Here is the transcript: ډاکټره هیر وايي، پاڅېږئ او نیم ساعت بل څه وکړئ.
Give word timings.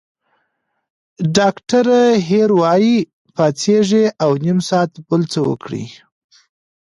ډاکټره 1.37 2.01
هیر 2.29 2.49
وايي، 2.59 2.97
پاڅېږئ 3.35 4.05
او 4.23 4.31
نیم 4.43 4.59
ساعت 4.69 4.91
بل 5.07 5.21
څه 5.31 5.39
وکړئ. 5.49 5.85